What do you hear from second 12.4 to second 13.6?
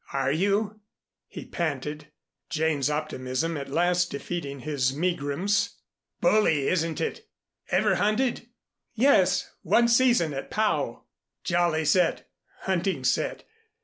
hunting set.